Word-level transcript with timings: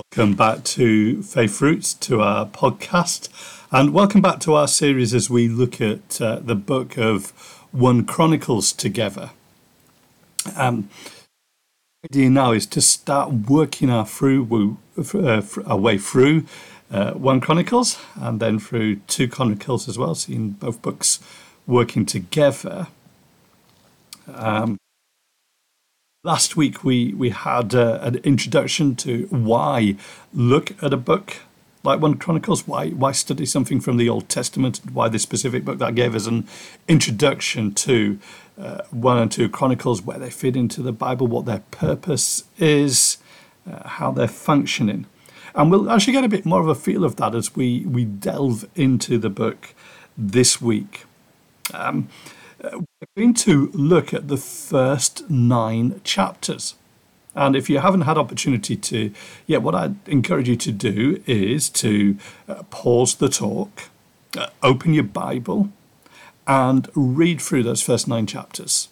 Welcome 0.00 0.34
back 0.34 0.64
to 0.64 1.22
Faith 1.22 1.60
Roots, 1.60 1.92
to 1.94 2.22
our 2.22 2.46
podcast, 2.46 3.28
and 3.70 3.92
welcome 3.92 4.22
back 4.22 4.40
to 4.40 4.54
our 4.54 4.66
series 4.66 5.12
as 5.12 5.28
we 5.28 5.46
look 5.46 5.78
at 5.78 6.20
uh, 6.22 6.36
the 6.36 6.54
book 6.54 6.96
of 6.96 7.32
1 7.72 8.06
Chronicles 8.06 8.72
together. 8.72 9.30
Um, 10.56 10.88
the 12.02 12.08
idea 12.08 12.30
now 12.30 12.52
is 12.52 12.64
to 12.66 12.80
start 12.80 13.30
working 13.32 13.90
our 13.90 14.06
through 14.06 14.78
uh, 14.96 15.42
our 15.66 15.76
way 15.76 15.98
through 15.98 16.46
uh, 16.90 17.12
1 17.12 17.40
Chronicles 17.40 17.98
and 18.14 18.40
then 18.40 18.58
through 18.58 18.96
2 18.96 19.28
Chronicles 19.28 19.86
as 19.86 19.98
well, 19.98 20.14
seeing 20.14 20.52
both 20.52 20.80
books 20.80 21.20
working 21.66 22.06
together. 22.06 22.86
Um, 24.32 24.78
Last 26.22 26.54
week 26.54 26.84
we 26.84 27.14
we 27.14 27.30
had 27.30 27.74
uh, 27.74 27.98
an 28.02 28.16
introduction 28.16 28.94
to 28.96 29.26
why 29.30 29.96
look 30.34 30.72
at 30.82 30.92
a 30.92 30.98
book 30.98 31.38
like 31.82 31.98
one 31.98 32.18
Chronicles. 32.18 32.68
Why 32.68 32.90
why 32.90 33.12
study 33.12 33.46
something 33.46 33.80
from 33.80 33.96
the 33.96 34.10
Old 34.10 34.28
Testament? 34.28 34.82
Why 34.92 35.08
this 35.08 35.22
specific 35.22 35.64
book 35.64 35.78
that 35.78 35.94
gave 35.94 36.14
us 36.14 36.26
an 36.26 36.46
introduction 36.86 37.72
to 37.72 38.18
uh, 38.60 38.82
one 38.90 39.16
and 39.16 39.32
two 39.32 39.48
Chronicles, 39.48 40.02
where 40.02 40.18
they 40.18 40.28
fit 40.28 40.56
into 40.56 40.82
the 40.82 40.92
Bible, 40.92 41.26
what 41.26 41.46
their 41.46 41.62
purpose 41.70 42.44
is, 42.58 43.16
uh, 43.66 43.88
how 43.88 44.12
they're 44.12 44.28
functioning, 44.28 45.06
and 45.54 45.70
we'll 45.70 45.90
actually 45.90 46.12
get 46.12 46.24
a 46.24 46.28
bit 46.28 46.44
more 46.44 46.60
of 46.60 46.68
a 46.68 46.74
feel 46.74 47.02
of 47.02 47.16
that 47.16 47.34
as 47.34 47.56
we 47.56 47.86
we 47.86 48.04
delve 48.04 48.68
into 48.74 49.16
the 49.16 49.30
book 49.30 49.74
this 50.18 50.60
week. 50.60 51.06
Um, 51.72 52.10
we're 52.62 53.06
going 53.16 53.34
to 53.34 53.70
look 53.72 54.12
at 54.12 54.28
the 54.28 54.36
first 54.36 55.28
nine 55.30 56.00
chapters. 56.04 56.74
And 57.34 57.54
if 57.54 57.70
you 57.70 57.78
haven't 57.78 58.02
had 58.02 58.18
opportunity 58.18 58.76
to 58.76 59.12
yet, 59.46 59.62
what 59.62 59.74
I'd 59.74 59.96
encourage 60.08 60.48
you 60.48 60.56
to 60.56 60.72
do 60.72 61.22
is 61.26 61.68
to 61.70 62.16
uh, 62.48 62.62
pause 62.70 63.14
the 63.14 63.28
talk, 63.28 63.84
uh, 64.36 64.48
open 64.62 64.94
your 64.94 65.04
Bible, 65.04 65.70
and 66.46 66.88
read 66.94 67.40
through 67.40 67.62
those 67.62 67.82
first 67.82 68.08
nine 68.08 68.26
chapters. 68.26 68.88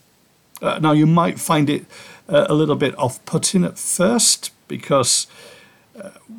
Uh, 0.62 0.78
now, 0.78 0.92
you 0.92 1.06
might 1.06 1.38
find 1.38 1.68
it 1.68 1.86
uh, 2.28 2.46
a 2.48 2.54
little 2.54 2.76
bit 2.76 2.96
off 2.98 3.24
putting 3.24 3.64
at 3.64 3.78
first 3.78 4.52
because 4.68 5.26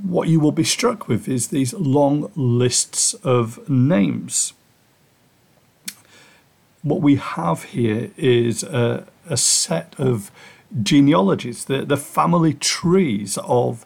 what 0.02 0.28
you 0.28 0.40
will 0.40 0.52
be 0.52 0.64
struck 0.64 1.08
with 1.08 1.28
is 1.28 1.48
these 1.48 1.74
long 1.74 2.32
lists 2.36 3.14
of 3.16 3.68
names 3.70 4.54
what 6.82 7.02
we 7.02 7.16
have 7.16 7.64
here 7.64 8.12
is 8.18 8.64
a, 8.64 9.06
a 9.28 9.38
set 9.38 9.94
of 9.98 10.32
genealogies, 10.84 11.66
the, 11.66 11.84
the 11.84 11.98
family 11.98 12.54
trees 12.54 13.38
of 13.44 13.86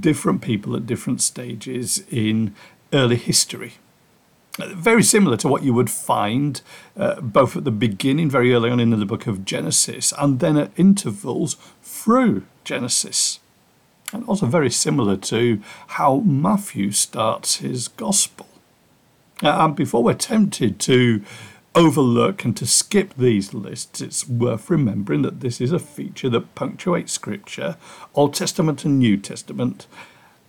different 0.00 0.42
people 0.42 0.74
at 0.74 0.86
different 0.86 1.20
stages 1.20 2.04
in 2.10 2.54
early 2.92 3.16
history. 3.16 3.74
Very 4.58 5.02
similar 5.02 5.36
to 5.38 5.48
what 5.48 5.62
you 5.62 5.72
would 5.72 5.88
find 5.88 6.60
uh, 6.96 7.20
both 7.20 7.56
at 7.56 7.64
the 7.64 7.70
beginning, 7.70 8.28
very 8.28 8.52
early 8.52 8.70
on 8.70 8.80
in 8.80 8.90
the 8.90 9.06
book 9.06 9.26
of 9.26 9.44
Genesis, 9.44 10.12
and 10.18 10.40
then 10.40 10.58
at 10.58 10.70
intervals 10.76 11.56
through 11.82 12.44
Genesis. 12.64 13.40
And 14.12 14.24
also 14.26 14.44
very 14.44 14.70
similar 14.70 15.16
to 15.16 15.62
how 15.88 16.16
Matthew 16.18 16.92
starts 16.92 17.56
his 17.56 17.88
gospel. 17.88 18.46
Uh, 19.42 19.64
and 19.64 19.74
before 19.74 20.02
we're 20.02 20.12
tempted 20.12 20.78
to 20.80 21.22
overlook 21.74 22.44
and 22.44 22.56
to 22.56 22.66
skip 22.66 23.14
these 23.14 23.54
lists, 23.54 24.00
it's 24.00 24.28
worth 24.28 24.68
remembering 24.70 25.22
that 25.22 25.40
this 25.40 25.60
is 25.60 25.72
a 25.72 25.78
feature 25.78 26.28
that 26.28 26.54
punctuates 26.54 27.12
Scripture, 27.12 27.76
Old 28.14 28.34
Testament 28.34 28.84
and 28.84 28.98
New 28.98 29.16
Testament, 29.16 29.86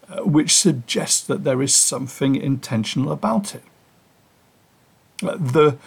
uh, 0.10 0.24
which 0.24 0.54
suggests 0.54 1.26
that 1.26 1.44
there 1.44 1.62
is 1.62 1.74
something 1.74 2.36
intentional 2.36 3.12
about 3.12 3.56
it. 3.56 3.64
Uh, 5.24 5.38
the 5.38 5.78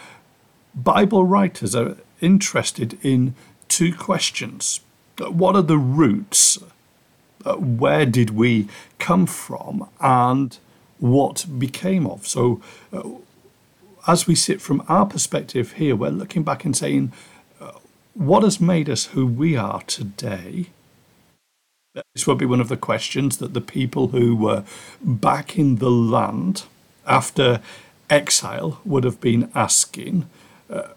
Bible 0.73 1.25
writers 1.25 1.75
are 1.75 1.97
interested 2.19 2.97
in 3.03 3.35
two 3.67 3.93
questions. 3.93 4.81
Uh, 5.21 5.29
what 5.29 5.55
are 5.55 5.61
the 5.61 5.77
roots? 5.77 6.57
Uh, 7.45 7.55
where 7.55 8.05
did 8.05 8.31
we 8.31 8.67
come 8.97 9.25
from? 9.25 9.87
And 9.99 10.57
what 10.99 11.45
became 11.59 12.07
of? 12.07 12.25
So, 12.25 12.61
as 14.07 14.25
we 14.25 14.35
sit 14.35 14.61
from 14.61 14.83
our 14.87 15.05
perspective 15.05 15.73
here, 15.73 15.95
we're 15.95 16.09
looking 16.09 16.43
back 16.43 16.63
and 16.63 16.75
saying, 16.75 17.11
uh, 17.59 17.73
what 18.13 18.43
has 18.43 18.61
made 18.61 18.89
us 18.89 19.07
who 19.07 19.27
we 19.27 19.57
are 19.57 19.81
today? 19.83 20.67
This 22.15 22.25
will 22.25 22.35
be 22.35 22.45
one 22.45 22.61
of 22.61 22.69
the 22.69 22.77
questions 22.77 23.37
that 23.37 23.53
the 23.53 23.61
people 23.61 24.09
who 24.09 24.35
were 24.35 24.63
back 25.01 25.57
in 25.57 25.77
the 25.77 25.91
land 25.91 26.63
after 27.05 27.59
exile 28.09 28.79
would 28.85 29.03
have 29.03 29.19
been 29.19 29.51
asking. 29.53 30.29
Uh, 30.69 30.89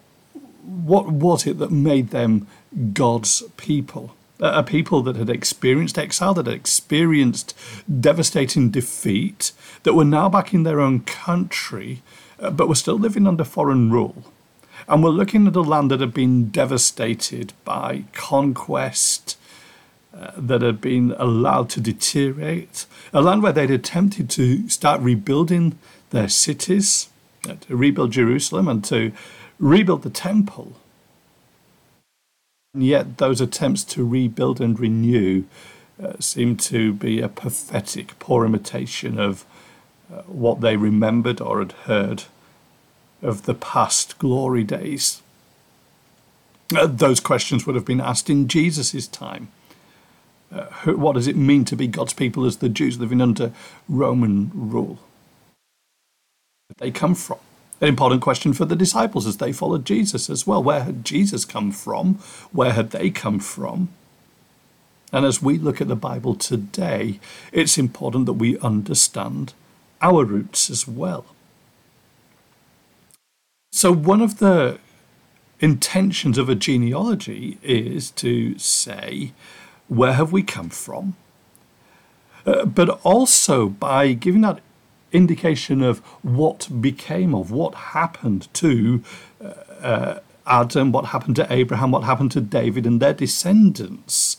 what 0.62 1.10
was 1.10 1.46
it 1.46 1.58
that 1.58 1.72
made 1.72 2.10
them 2.10 2.46
God's 2.92 3.42
people? 3.56 4.14
a 4.42 4.62
people 4.62 5.02
that 5.02 5.16
had 5.16 5.28
experienced 5.28 5.98
exile, 5.98 6.32
that 6.34 6.46
had 6.46 6.54
experienced 6.54 7.54
devastating 8.00 8.70
defeat, 8.70 9.52
that 9.82 9.92
were 9.92 10.04
now 10.04 10.30
back 10.30 10.54
in 10.54 10.62
their 10.62 10.80
own 10.80 11.00
country, 11.00 12.02
but 12.48 12.68
were 12.68 12.74
still 12.74 12.98
living 12.98 13.26
under 13.26 13.44
foreign 13.44 13.90
rule. 13.90 14.24
And 14.88 15.04
we're 15.04 15.10
looking 15.10 15.46
at 15.46 15.56
a 15.56 15.60
land 15.60 15.90
that 15.90 16.00
had 16.00 16.14
been 16.14 16.48
devastated 16.48 17.52
by 17.64 18.04
conquest, 18.12 19.36
uh, 20.16 20.32
that 20.36 20.62
had 20.62 20.80
been 20.80 21.14
allowed 21.18 21.68
to 21.70 21.80
deteriorate, 21.80 22.86
a 23.12 23.20
land 23.20 23.42
where 23.42 23.52
they'd 23.52 23.70
attempted 23.70 24.30
to 24.30 24.68
start 24.68 25.00
rebuilding 25.00 25.78
their 26.10 26.28
cities, 26.28 27.08
uh, 27.48 27.54
to 27.60 27.76
rebuild 27.76 28.12
Jerusalem 28.12 28.68
and 28.68 28.82
to 28.84 29.12
rebuild 29.58 30.02
the 30.02 30.10
temple. 30.10 30.72
And 32.74 32.84
yet, 32.84 33.18
those 33.18 33.40
attempts 33.40 33.84
to 33.84 34.04
rebuild 34.04 34.60
and 34.60 34.78
renew 34.78 35.44
uh, 36.02 36.14
seem 36.18 36.56
to 36.56 36.92
be 36.92 37.20
a 37.20 37.28
pathetic, 37.28 38.18
poor 38.18 38.44
imitation 38.44 39.18
of 39.18 39.44
uh, 39.44 39.59
what 40.26 40.60
they 40.60 40.76
remembered 40.76 41.40
or 41.40 41.60
had 41.60 41.72
heard 41.72 42.24
of 43.22 43.44
the 43.44 43.54
past 43.54 44.18
glory 44.18 44.64
days. 44.64 45.22
Uh, 46.76 46.86
those 46.86 47.20
questions 47.20 47.66
would 47.66 47.74
have 47.74 47.84
been 47.84 48.00
asked 48.00 48.30
in 48.30 48.48
Jesus' 48.48 49.06
time. 49.08 49.48
Uh, 50.52 50.64
who, 50.82 50.96
what 50.96 51.14
does 51.14 51.26
it 51.28 51.36
mean 51.36 51.64
to 51.64 51.76
be 51.76 51.86
God's 51.86 52.12
people 52.12 52.44
as 52.44 52.58
the 52.58 52.68
Jews 52.68 52.98
living 52.98 53.20
under 53.20 53.52
Roman 53.88 54.50
rule? 54.54 54.98
Where 56.68 56.76
they 56.78 56.90
come 56.90 57.14
from? 57.14 57.38
An 57.80 57.88
important 57.88 58.20
question 58.20 58.52
for 58.52 58.64
the 58.64 58.76
disciples 58.76 59.26
as 59.26 59.38
they 59.38 59.52
followed 59.52 59.84
Jesus 59.84 60.28
as 60.28 60.46
well. 60.46 60.62
Where 60.62 60.84
had 60.84 61.04
Jesus 61.04 61.44
come 61.44 61.72
from? 61.72 62.14
Where 62.52 62.72
had 62.72 62.90
they 62.90 63.10
come 63.10 63.38
from? 63.38 63.88
And 65.12 65.24
as 65.24 65.42
we 65.42 65.58
look 65.58 65.80
at 65.80 65.88
the 65.88 65.96
Bible 65.96 66.34
today, 66.34 67.18
it's 67.52 67.78
important 67.78 68.26
that 68.26 68.34
we 68.34 68.58
understand 68.58 69.54
our 70.00 70.24
roots 70.24 70.70
as 70.70 70.86
well. 70.88 71.26
So, 73.72 73.92
one 73.92 74.20
of 74.20 74.38
the 74.38 74.78
intentions 75.60 76.38
of 76.38 76.48
a 76.48 76.54
genealogy 76.54 77.58
is 77.62 78.10
to 78.12 78.58
say, 78.58 79.32
where 79.88 80.14
have 80.14 80.32
we 80.32 80.42
come 80.42 80.70
from? 80.70 81.16
Uh, 82.46 82.64
but 82.64 82.88
also 83.04 83.68
by 83.68 84.12
giving 84.12 84.40
that 84.40 84.60
indication 85.12 85.82
of 85.82 85.98
what 86.22 86.68
became 86.80 87.34
of, 87.34 87.50
what 87.50 87.74
happened 87.74 88.52
to 88.54 89.02
uh, 89.42 89.48
uh, 89.82 90.20
Adam, 90.46 90.90
what 90.92 91.06
happened 91.06 91.36
to 91.36 91.52
Abraham, 91.52 91.90
what 91.90 92.04
happened 92.04 92.32
to 92.32 92.40
David 92.40 92.86
and 92.86 93.00
their 93.00 93.12
descendants 93.12 94.36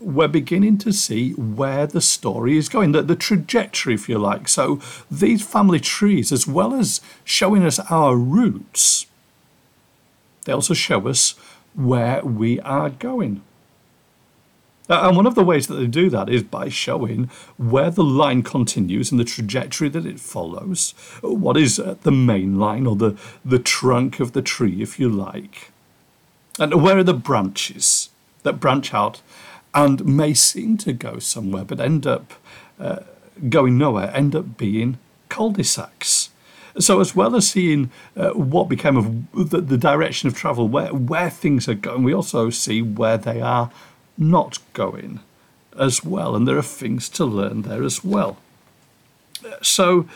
we're 0.00 0.28
beginning 0.28 0.78
to 0.78 0.92
see 0.92 1.32
where 1.32 1.86
the 1.86 2.00
story 2.00 2.56
is 2.56 2.68
going, 2.68 2.92
the, 2.92 3.02
the 3.02 3.16
trajectory, 3.16 3.94
if 3.94 4.08
you 4.08 4.18
like. 4.18 4.48
So 4.48 4.80
these 5.10 5.42
family 5.42 5.80
trees, 5.80 6.32
as 6.32 6.46
well 6.46 6.74
as 6.74 7.00
showing 7.24 7.64
us 7.64 7.78
our 7.90 8.16
roots, 8.16 9.06
they 10.44 10.52
also 10.52 10.74
show 10.74 11.06
us 11.06 11.34
where 11.74 12.24
we 12.24 12.58
are 12.60 12.90
going. 12.90 13.42
Uh, 14.88 15.06
and 15.06 15.16
one 15.16 15.26
of 15.26 15.36
the 15.36 15.44
ways 15.44 15.68
that 15.68 15.74
they 15.74 15.86
do 15.86 16.10
that 16.10 16.28
is 16.28 16.42
by 16.42 16.68
showing 16.68 17.30
where 17.56 17.90
the 17.90 18.02
line 18.02 18.42
continues 18.42 19.12
and 19.12 19.20
the 19.20 19.24
trajectory 19.24 19.88
that 19.88 20.04
it 20.04 20.18
follows, 20.18 20.92
what 21.22 21.56
is 21.56 21.78
uh, 21.78 21.94
the 22.02 22.10
main 22.10 22.58
line 22.58 22.86
or 22.86 22.96
the, 22.96 23.16
the 23.44 23.60
trunk 23.60 24.18
of 24.18 24.32
the 24.32 24.42
tree, 24.42 24.82
if 24.82 24.98
you 24.98 25.08
like, 25.08 25.70
and 26.58 26.82
where 26.82 26.98
are 26.98 27.04
the 27.04 27.14
branches 27.14 28.10
that 28.42 28.58
branch 28.58 28.92
out 28.92 29.22
and 29.74 30.04
may 30.04 30.34
seem 30.34 30.76
to 30.78 30.92
go 30.92 31.18
somewhere 31.18 31.64
but 31.64 31.80
end 31.80 32.06
up 32.06 32.32
uh, 32.78 33.00
going 33.48 33.78
nowhere, 33.78 34.14
end 34.14 34.34
up 34.34 34.56
being 34.56 34.98
cul-de-sacs. 35.28 36.30
So, 36.78 37.00
as 37.00 37.16
well 37.16 37.34
as 37.34 37.48
seeing 37.48 37.90
uh, 38.16 38.30
what 38.30 38.68
became 38.68 38.96
of 38.96 39.50
the, 39.50 39.60
the, 39.60 39.76
direction 39.76 40.28
of 40.28 40.36
travel, 40.36 40.68
where, 40.68 40.94
where 40.94 41.28
things 41.28 41.68
are 41.68 41.74
going, 41.74 42.04
we 42.04 42.14
also 42.14 42.48
see 42.48 42.80
where 42.80 43.18
they 43.18 43.40
are 43.40 43.72
not 44.16 44.58
going. 44.72 45.18
as 45.76 46.04
well, 46.04 46.36
and 46.36 46.46
there 46.46 46.58
are 46.58 46.62
things 46.62 47.08
to 47.08 47.24
learn 47.24 47.62
there 47.62 47.82
as 47.82 48.04
well. 48.04 48.36
So, 49.62 50.06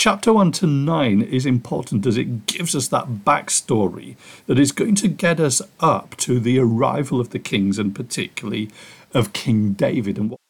chapter 0.00 0.32
1 0.32 0.50
to 0.50 0.66
9 0.66 1.20
is 1.20 1.44
important 1.44 2.06
as 2.06 2.16
it 2.16 2.46
gives 2.46 2.74
us 2.74 2.88
that 2.88 3.06
backstory 3.22 4.16
that 4.46 4.58
is 4.58 4.72
going 4.72 4.94
to 4.94 5.08
get 5.08 5.38
us 5.38 5.60
up 5.78 6.16
to 6.16 6.40
the 6.40 6.58
arrival 6.58 7.20
of 7.20 7.28
the 7.30 7.38
kings 7.38 7.78
and 7.78 7.94
particularly 7.94 8.70
of 9.12 9.34
King 9.34 9.74
David 9.74 10.16
and 10.16 10.30
what 10.30 10.40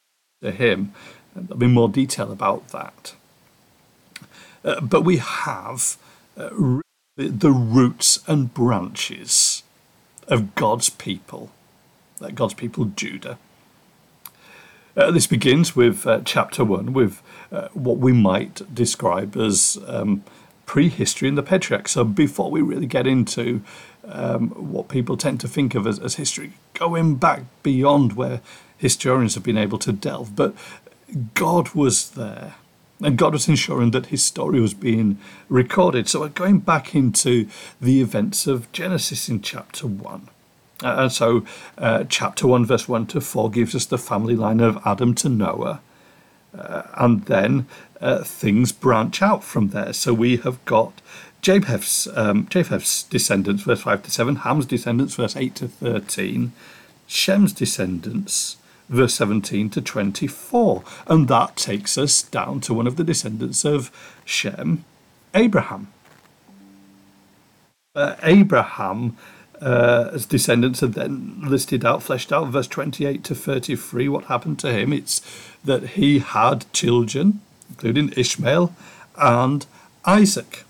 to 0.41 0.53
him. 0.53 0.93
And 1.35 1.49
there'll 1.49 1.59
be 1.59 1.67
more 1.67 1.89
detail 1.89 2.31
about 2.31 2.69
that. 2.69 3.17
Uh, 4.65 4.81
but 4.81 5.01
we 5.01 5.17
have 5.17 5.97
uh, 6.37 6.51
the 7.17 7.51
roots 7.51 8.21
and 8.29 8.55
branches 8.55 9.65
of 10.29 10.55
God's 10.55 10.91
people, 10.91 11.51
uh, 12.21 12.29
God's 12.29 12.55
people, 12.55 12.85
Judah. 12.85 13.37
Uh, 14.97 15.11
this 15.11 15.27
begins 15.27 15.77
with 15.77 16.07
uh, 16.07 16.21
chapter 16.25 16.65
one, 16.65 16.93
with 16.93 17.23
uh, 17.53 17.69
what 17.73 17.99
we 17.99 18.13
might 18.13 18.75
describe 18.75 19.37
as 19.37 19.79
um, 19.87 20.25
prehistory 20.67 21.29
in 21.29 21.37
the 21.37 21.43
patriarchs. 21.43 21.93
So 21.93 22.05
before 22.05 22.51
we 22.51 22.61
really 22.61 22.87
get 22.87 23.07
into 23.07 23.63
um, 24.05 24.51
what 24.51 24.89
people 24.89 25.17
tend 25.17 25.41
to 25.41 25.49
think 25.49 25.75
of 25.75 25.87
as, 25.87 25.99
as 25.99 26.17
history, 26.17 26.53
going 26.75 27.17
back 27.17 27.43
beyond 27.63 28.15
where 28.15 28.41
historians 28.77 29.35
have 29.35 29.45
been 29.45 29.59
able 29.59 29.79
to 29.79 29.93
delve, 29.93 30.35
but 30.35 30.55
God 31.35 31.75
was 31.75 32.11
there. 32.11 32.55
And 33.03 33.17
God 33.17 33.33
was 33.33 33.49
ensuring 33.49 33.93
that 33.93 34.07
his 34.07 34.25
story 34.25 34.61
was 34.61 34.75
being 34.75 35.19
recorded. 35.49 36.09
So 36.09 36.21
we're 36.21 36.29
going 36.29 36.59
back 36.59 36.95
into 36.95 37.49
the 37.81 38.01
events 38.01 38.47
of 38.47 38.71
Genesis 38.73 39.29
in 39.29 39.41
chapter 39.41 39.87
1. 39.87 40.29
Uh, 40.83 40.97
and 40.99 41.13
so, 41.13 41.45
uh, 41.79 42.05
chapter 42.09 42.47
1, 42.47 42.65
verse 42.65 42.89
1 42.89 43.07
to 43.09 43.21
4 43.21 43.51
gives 43.51 43.75
us 43.75 43.87
the 43.87 43.99
family 43.99 44.35
line 44.35 44.61
of 44.61 44.79
Adam 44.85 45.15
to 45.17 45.29
Noah. 45.29 45.81
Uh, 46.57 46.83
and 46.95 47.27
then 47.27 47.67
uh, 48.01 48.25
things 48.25 48.73
branch 48.73 49.23
out 49.23 49.45
from 49.45 49.69
there. 49.69 49.93
So 49.93 50.13
we 50.13 50.39
have 50.39 50.65
got 50.65 51.01
Japheth's, 51.43 52.09
um, 52.17 52.47
Japheth's 52.49 53.03
descendants, 53.05 53.63
verse 53.63 53.83
5 53.83 54.03
to 54.05 54.11
7, 54.11 54.37
Ham's 54.37 54.67
descendants, 54.67 55.15
verse 55.15 55.37
8 55.37 55.55
to 55.57 55.69
13, 55.69 56.53
Shem's 57.07 57.53
descendants, 57.53 58.57
verse 58.89 59.15
17 59.15 59.71
to 59.71 59.81
24. 59.81 60.83
And 61.07 61.29
that 61.29 61.57
takes 61.57 61.97
us 61.97 62.23
down 62.23 62.61
to 62.63 62.75
one 62.75 62.87
of 62.87 62.97
the 62.97 63.05
descendants 63.05 63.65
of 63.65 63.91
Shem, 64.25 64.85
Abraham. 65.35 65.89
Uh, 67.95 68.17
Abraham 68.23 69.17
uh, 69.61 70.11
as 70.13 70.27
descendants 70.27 70.83
are 70.83 70.89
then 70.89 71.41
listed 71.43 71.85
out, 71.85 72.03
fleshed 72.03 72.33
out, 72.33 72.49
verse 72.49 72.67
28 72.69 73.23
to 73.25 73.35
33. 73.35 74.09
What 74.09 74.25
happened 74.25 74.59
to 74.61 74.73
him? 74.73 74.93
It's 74.93 75.21
that 75.65 75.91
he 75.91 76.21
had 76.21 76.71
children, 76.73 77.41
including 77.69 78.13
Ishmael 78.17 78.75
and 79.17 79.67
Isaac. 80.05 80.65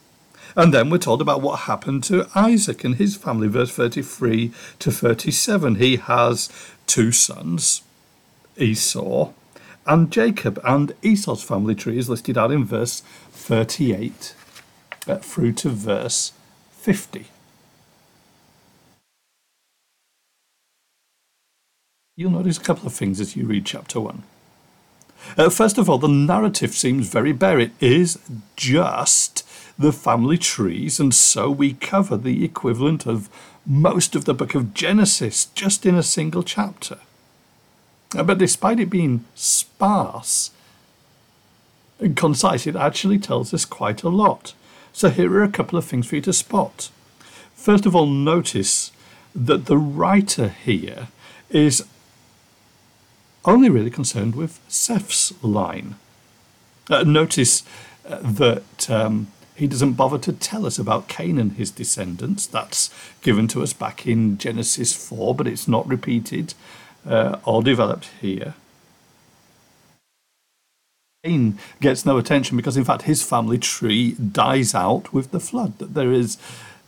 And 0.57 0.75
then 0.75 0.91
we're 0.91 0.99
told 0.99 1.21
about 1.21 1.43
what 1.43 1.61
happened 1.61 2.03
to 2.05 2.27
Isaac 2.35 2.83
and 2.83 2.97
his 2.97 3.17
family, 3.17 3.47
verse 3.47 3.71
33 3.71 4.53
to 4.81 4.91
37. 4.91 5.77
He 5.77 5.97
has 5.97 6.49
two 6.87 7.13
sons, 7.13 7.83
Esau 8.57 9.33
and 9.87 10.11
Jacob, 10.11 10.61
and 10.65 10.93
Esau's 11.03 11.43
family 11.43 11.75
tree 11.75 11.99
is 11.99 12.09
listed 12.09 12.37
out 12.37 12.53
in 12.53 12.65
verse 12.65 13.01
38 13.33 14.35
uh, 15.09 15.17
through 15.17 15.53
to 15.53 15.69
verse 15.71 16.33
50. 16.73 17.27
You'll 22.17 22.31
notice 22.31 22.59
a 22.59 22.63
couple 22.63 22.87
of 22.87 22.93
things 22.93 23.21
as 23.21 23.37
you 23.37 23.47
read 23.47 23.65
chapter 23.65 24.01
1. 24.01 24.23
Uh, 25.39 25.49
first 25.49 25.79
of 25.79 25.89
all, 25.89 25.99
the 25.99 26.09
narrative 26.09 26.75
seems 26.75 27.09
very 27.09 27.33
bare. 27.33 27.59
It 27.59 27.73
is 27.81 28.19
just 28.57 29.47
the 29.79 29.93
family 29.93 30.37
trees, 30.37 30.99
and 30.99 31.15
so 31.15 31.51
we 31.51 31.75
cover 31.75 32.17
the 32.17 32.45
equivalent 32.45 33.07
of 33.07 33.31
most 33.65 34.15
of 34.15 34.25
the 34.25 34.35
book 34.35 34.55
of 34.55 34.75
Genesis 34.75 35.47
just 35.55 35.87
in 35.87 35.95
a 35.95 36.03
single 36.03 36.43
chapter. 36.43 36.99
Uh, 38.17 38.23
but 38.23 38.39
despite 38.39 38.81
it 38.81 38.91
being 38.91 39.25
sparse 39.35 40.51
and 42.01 42.17
concise, 42.17 42.67
it 42.67 42.77
actually 42.77 43.19
tells 43.19 43.55
us 43.55 43.65
quite 43.65 44.03
a 44.03 44.09
lot. 44.09 44.53
So 44.93 45.11
here 45.11 45.33
are 45.35 45.45
a 45.45 45.49
couple 45.49 45.79
of 45.79 45.85
things 45.85 46.09
for 46.09 46.17
you 46.17 46.23
to 46.23 46.33
spot. 46.33 46.91
First 47.55 47.87
of 47.87 47.95
all, 47.95 48.07
notice 48.07 48.91
that 49.35 49.67
the 49.67 49.79
writer 49.79 50.49
here 50.49 51.09
is 51.51 51.85
only 53.45 53.69
really 53.71 53.91
concerned 53.91 54.35
with 54.35 54.61
Seth's 54.69 55.33
line. 55.43 55.97
Uh, 56.89 57.05
notice 57.05 57.63
uh, 58.09 58.19
that 58.23 58.91
um, 58.91 59.29
he 59.55 59.67
doesn't 59.67 59.93
bother 59.93 60.19
to 60.19 60.33
tell 60.33 60.67
us 60.67 60.79
about 60.79 61.09
Cain 61.09 61.39
and 61.39 61.53
his 61.53 61.71
descendants. 61.71 62.47
That's 62.47 62.91
given 63.23 63.47
to 63.49 63.63
us 63.63 63.73
back 63.73 64.07
in 64.07 64.39
Genesis 64.39 64.93
4, 64.93 65.35
but 65.35 65.47
it's 65.47 65.69
not 65.69 65.87
repeated 65.87 66.55
uh, 67.07 67.39
or 67.45 67.63
developed 67.63 68.11
here. 68.21 68.55
Cain 71.23 71.59
gets 71.81 72.07
no 72.07 72.17
attention 72.17 72.57
because, 72.57 72.79
in 72.79 72.85
fact, 72.85 73.03
his 73.03 73.23
family 73.23 73.59
tree 73.59 74.13
dies 74.13 74.75
out 74.75 75.13
with 75.13 75.31
the 75.31 75.41
flood. 75.41 75.79
That 75.79 75.93
there 75.93 76.13
is 76.13 76.39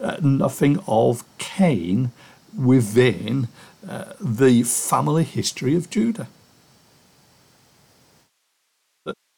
uh, 0.01 0.17
nothing 0.23 0.81
of 0.87 1.25
Cain 1.37 2.11
within 2.57 3.49
uh, 3.87 4.15
the 4.19 4.63
family 4.63 5.25
history 5.25 5.77
of 5.77 5.91
Judah. 5.91 6.29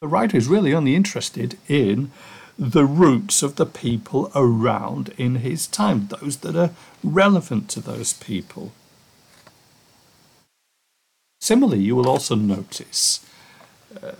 The 0.04 0.08
writer 0.08 0.36
is 0.36 0.48
really 0.48 0.74
only 0.74 0.94
interested 0.94 1.56
in 1.66 2.10
the 2.58 2.84
roots 2.84 3.42
of 3.42 3.56
the 3.56 3.64
people 3.64 4.30
around 4.34 5.14
in 5.16 5.36
his 5.36 5.66
time, 5.66 6.08
those 6.08 6.36
that 6.40 6.54
are 6.54 6.72
relevant 7.02 7.70
to 7.70 7.80
those 7.80 8.12
people. 8.12 8.72
Similarly, 11.40 11.80
you 11.80 11.96
will 11.96 12.06
also 12.06 12.34
notice 12.34 13.24
uh, 14.02 14.12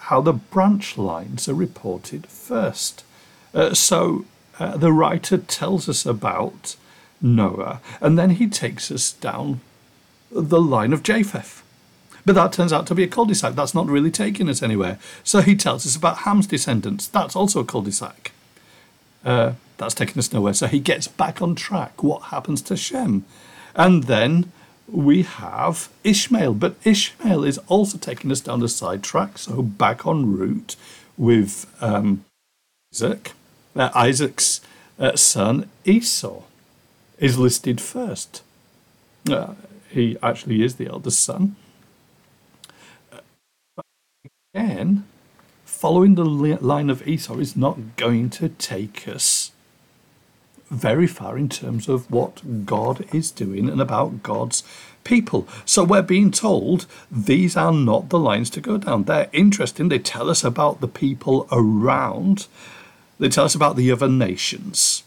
how 0.00 0.20
the 0.20 0.32
branch 0.32 0.98
lines 0.98 1.48
are 1.48 1.54
reported 1.54 2.26
first. 2.26 3.04
Uh, 3.54 3.72
so 3.72 4.24
uh, 4.58 4.76
the 4.76 4.92
writer 4.92 5.38
tells 5.38 5.88
us 5.88 6.04
about 6.04 6.74
Noah, 7.22 7.80
and 8.00 8.18
then 8.18 8.30
he 8.30 8.48
takes 8.48 8.90
us 8.90 9.12
down 9.12 9.60
the 10.32 10.60
line 10.60 10.92
of 10.92 11.04
Japheth. 11.04 11.62
But 12.30 12.44
that 12.44 12.52
turns 12.52 12.72
out 12.72 12.86
to 12.86 12.94
be 12.94 13.02
a 13.02 13.08
cul-de-sac. 13.08 13.56
That's 13.56 13.74
not 13.74 13.88
really 13.88 14.12
taking 14.12 14.48
us 14.48 14.62
anywhere. 14.62 15.00
So 15.24 15.40
he 15.40 15.56
tells 15.56 15.84
us 15.84 15.96
about 15.96 16.18
Ham's 16.18 16.46
descendants. 16.46 17.08
That's 17.08 17.34
also 17.34 17.58
a 17.58 17.64
cul-de-sac. 17.64 18.30
Uh, 19.24 19.54
that's 19.78 19.94
taking 19.94 20.16
us 20.16 20.32
nowhere. 20.32 20.52
So 20.52 20.68
he 20.68 20.78
gets 20.78 21.08
back 21.08 21.42
on 21.42 21.56
track. 21.56 22.04
What 22.04 22.22
happens 22.26 22.62
to 22.62 22.76
Shem? 22.76 23.24
And 23.74 24.04
then 24.04 24.52
we 24.86 25.24
have 25.24 25.88
Ishmael. 26.04 26.54
But 26.54 26.76
Ishmael 26.84 27.42
is 27.42 27.58
also 27.66 27.98
taking 27.98 28.30
us 28.30 28.40
down 28.40 28.60
the 28.60 28.68
side 28.68 29.02
track. 29.02 29.36
So 29.36 29.60
back 29.60 30.06
on 30.06 30.32
route 30.32 30.76
with 31.16 31.66
um, 31.80 32.24
Isaac. 32.94 33.32
Uh, 33.74 33.90
Isaac's 33.92 34.60
uh, 35.00 35.16
son 35.16 35.68
Esau 35.84 36.42
is 37.18 37.36
listed 37.40 37.80
first. 37.80 38.44
Uh, 39.28 39.54
he 39.88 40.16
actually 40.22 40.62
is 40.62 40.76
the 40.76 40.86
eldest 40.86 41.24
son. 41.24 41.56
Again, 44.52 45.04
following 45.64 46.16
the 46.16 46.24
line 46.24 46.90
of 46.90 47.06
Esau 47.06 47.38
is 47.38 47.54
not 47.54 47.96
going 47.96 48.30
to 48.30 48.48
take 48.48 49.06
us 49.06 49.52
very 50.68 51.06
far 51.06 51.38
in 51.38 51.48
terms 51.48 51.88
of 51.88 52.10
what 52.10 52.66
God 52.66 53.04
is 53.14 53.30
doing 53.30 53.68
and 53.68 53.80
about 53.80 54.24
God's 54.24 54.64
people. 55.04 55.46
So 55.64 55.84
we're 55.84 56.02
being 56.02 56.32
told 56.32 56.86
these 57.12 57.56
are 57.56 57.72
not 57.72 58.08
the 58.08 58.18
lines 58.18 58.50
to 58.50 58.60
go 58.60 58.76
down. 58.76 59.04
They're 59.04 59.30
interesting. 59.32 59.88
They 59.88 60.00
tell 60.00 60.28
us 60.28 60.42
about 60.42 60.80
the 60.80 60.88
people 60.88 61.46
around, 61.52 62.48
they 63.20 63.28
tell 63.28 63.44
us 63.44 63.54
about 63.54 63.76
the 63.76 63.92
other 63.92 64.08
nations, 64.08 65.04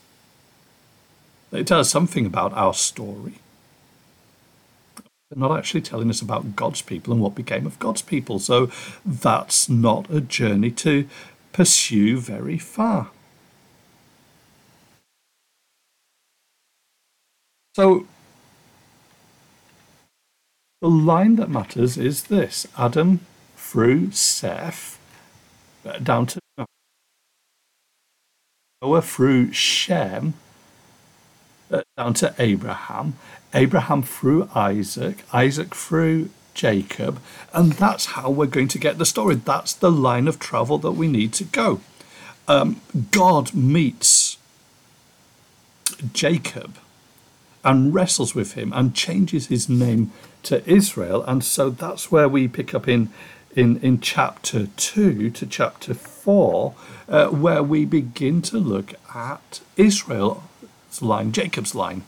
they 1.52 1.66
tell 1.66 1.82
us 1.82 1.90
something 1.90 2.26
about 2.26 2.54
our 2.54 2.74
story. 2.74 3.40
They're 5.34 5.50
not 5.50 5.58
actually 5.58 5.82
telling 5.82 6.12
us 6.12 6.22
about 6.22 6.56
God's 6.56 6.84
people 6.84 7.12
and 7.12 7.22
what 7.22 7.34
became 7.34 7.66
of 7.66 7.80
God's 7.80 8.04
people. 8.04 8.38
So 8.38 8.70
that's 9.04 9.68
not 9.68 10.08
a 10.12 10.22
journey 10.22 10.70
to 10.72 11.08
pursue 11.52 12.20
very 12.20 12.60
far. 12.60 13.10
So 17.76 18.06
the 20.82 20.90
line 20.90 21.38
that 21.38 21.50
matters 21.50 21.98
is 21.98 22.26
this 22.26 22.68
Adam 22.78 23.22
through 23.58 24.12
Seth 24.12 25.00
uh, 25.84 25.98
down 25.98 26.28
to 26.28 26.40
Noah 28.84 29.02
through 29.02 29.52
Shem 29.52 30.36
uh, 31.72 31.82
down 31.98 32.14
to 32.16 32.36
Abraham, 32.38 33.16
Abraham 33.54 34.04
through 34.04 34.50
Isaac, 34.56 35.24
Isaac 35.32 35.76
through 35.76 36.30
Jacob, 36.54 37.20
and 37.54 37.74
that's 37.74 38.08
how 38.08 38.30
we're 38.30 38.46
going 38.46 38.68
to 38.70 38.80
get 38.80 38.98
the 38.98 39.06
story. 39.06 39.36
That's 39.36 39.74
the 39.74 39.92
line 39.92 40.28
of 40.28 40.40
travel 40.40 40.78
that 40.80 40.92
we 40.92 41.08
need 41.08 41.34
to 41.34 41.44
go. 41.44 41.82
Um, 42.48 42.82
God 43.12 43.54
meets 43.54 44.38
Jacob 46.12 46.78
and 47.64 47.94
wrestles 47.94 48.36
with 48.36 48.54
him 48.54 48.74
and 48.74 48.94
changes 48.94 49.48
his 49.48 49.70
name 49.70 50.12
to 50.44 50.68
Israel, 50.70 51.24
and 51.24 51.44
so 51.44 51.70
that's 51.70 52.12
where 52.12 52.28
we 52.28 52.48
pick 52.48 52.74
up 52.74 52.88
in 52.88 53.10
in 53.56 53.78
in 53.82 54.00
chapter 54.00 54.68
two 54.76 55.30
to 55.30 55.46
chapter 55.46 55.94
four, 55.94 56.74
uh, 57.08 57.28
where 57.28 57.64
we 57.64 57.86
begin 57.86 58.42
to 58.42 58.58
look 58.58 58.94
at 59.16 59.62
Israel's 59.78 60.42
line, 61.02 61.32
Jacob's 61.32 61.76
line, 61.76 62.04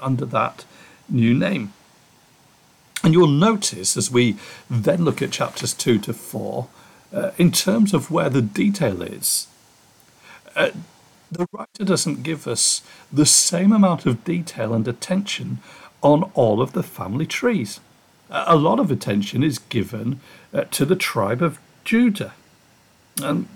under 0.00 0.24
that 0.26 0.64
new 1.08 1.34
name. 1.34 1.72
And 3.02 3.12
you'll 3.12 3.28
notice 3.28 3.96
as 3.96 4.10
we 4.10 4.36
then 4.68 5.04
look 5.04 5.22
at 5.22 5.30
chapters 5.30 5.72
2 5.74 5.98
to 6.00 6.12
4, 6.12 6.68
uh, 7.12 7.30
in 7.38 7.52
terms 7.52 7.94
of 7.94 8.10
where 8.10 8.28
the 8.28 8.42
detail 8.42 9.02
is, 9.02 9.46
uh, 10.56 10.70
the 11.30 11.46
writer 11.52 11.84
doesn't 11.84 12.22
give 12.22 12.46
us 12.46 12.82
the 13.12 13.26
same 13.26 13.72
amount 13.72 14.06
of 14.06 14.24
detail 14.24 14.72
and 14.72 14.86
attention 14.86 15.58
on 16.02 16.24
all 16.34 16.60
of 16.60 16.72
the 16.72 16.82
family 16.82 17.26
trees. 17.26 17.80
A 18.30 18.56
lot 18.56 18.80
of 18.80 18.90
attention 18.90 19.42
is 19.42 19.58
given 19.58 20.20
uh, 20.52 20.64
to 20.72 20.84
the 20.84 20.96
tribe 20.96 21.42
of 21.42 21.58
Judah. 21.84 22.32
And 23.22 23.48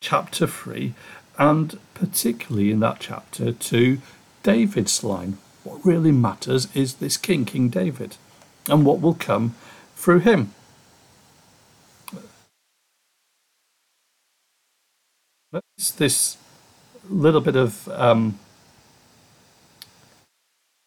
chapter 0.00 0.46
3, 0.46 0.94
and 1.38 1.78
particularly 1.94 2.70
in 2.70 2.80
that 2.80 3.00
chapter 3.00 3.52
to 3.52 3.98
David's 4.46 5.02
line. 5.02 5.38
What 5.64 5.84
really 5.84 6.12
matters 6.12 6.68
is 6.72 6.94
this 6.94 7.16
king, 7.16 7.44
King 7.44 7.68
David, 7.68 8.16
and 8.70 8.86
what 8.86 9.00
will 9.00 9.14
come 9.14 9.56
through 9.96 10.20
him. 10.20 10.54
It's 15.76 15.90
this 15.90 16.36
little 17.08 17.40
bit 17.40 17.56
of 17.56 17.88
um, 17.88 18.38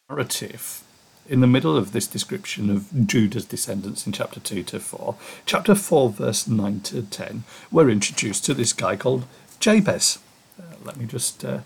narrative 0.10 0.82
in 1.28 1.42
the 1.42 1.48
middle 1.48 1.76
of 1.76 1.92
this 1.92 2.08
description 2.08 2.70
of 2.70 2.88
Judah's 3.06 3.44
descendants 3.44 4.08
in 4.08 4.14
chapter 4.14 4.40
2 4.40 4.64
to 4.64 4.80
4. 4.80 5.18
Chapter 5.46 5.76
4, 5.76 6.12
verse 6.12 6.48
9 6.48 6.80
to 6.80 7.02
10, 7.02 7.44
we're 7.74 7.90
introduced 7.90 8.46
to 8.46 8.54
this 8.54 8.72
guy 8.72 8.96
called 8.96 9.26
Jabez. 9.60 10.20
Uh, 10.58 10.76
let 10.86 10.96
me 10.96 11.06
just 11.06 11.44
uh, 11.44 11.60